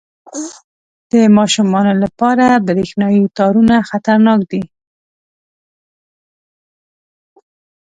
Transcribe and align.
•د 1.11 1.13
ماشومانو 1.37 1.93
لپاره 2.03 2.45
برېښنايي 2.67 3.23
تارونه 3.37 3.75
خطرناک 3.89 4.39
دي. 4.51 4.63